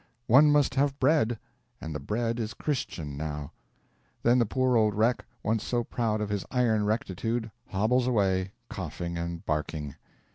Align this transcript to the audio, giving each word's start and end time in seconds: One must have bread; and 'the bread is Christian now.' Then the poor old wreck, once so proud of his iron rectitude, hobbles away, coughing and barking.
One 0.25 0.51
must 0.51 0.73
have 0.73 0.97
bread; 0.99 1.37
and 1.79 1.93
'the 1.93 1.99
bread 1.99 2.39
is 2.39 2.55
Christian 2.55 3.15
now.' 3.17 3.51
Then 4.23 4.39
the 4.39 4.47
poor 4.47 4.75
old 4.75 4.95
wreck, 4.95 5.23
once 5.43 5.63
so 5.63 5.83
proud 5.83 6.21
of 6.21 6.29
his 6.29 6.43
iron 6.49 6.85
rectitude, 6.87 7.51
hobbles 7.67 8.07
away, 8.07 8.51
coughing 8.67 9.15
and 9.15 9.45
barking. 9.45 9.93